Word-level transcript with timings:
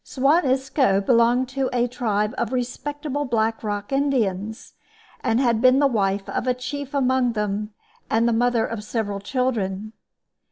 Suan 0.03 0.43
Isco 0.49 0.99
belonged 0.99 1.47
to 1.49 1.69
a 1.71 1.87
tribe 1.87 2.33
of 2.35 2.51
respectable 2.51 3.23
Black 3.23 3.63
Rock 3.63 3.91
Indians, 3.91 4.73
and 5.23 5.39
had 5.39 5.61
been 5.61 5.77
the 5.77 5.85
wife 5.85 6.27
of 6.27 6.47
a 6.47 6.55
chief 6.55 6.95
among 6.95 7.33
them, 7.33 7.71
and 8.09 8.27
the 8.27 8.33
mother 8.33 8.65
of 8.65 8.83
several 8.83 9.19
children. 9.19 9.93